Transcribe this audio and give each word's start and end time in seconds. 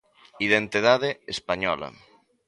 Identidade 0.47 1.09
española. 1.35 1.89